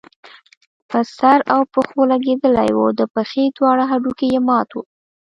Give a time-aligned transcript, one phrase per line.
[0.89, 4.83] په سر او پښو لګېدلی وو، د پښې دواړه هډوکي يې مات وو